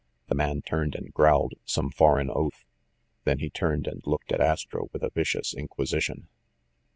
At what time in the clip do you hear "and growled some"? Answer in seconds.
0.95-1.91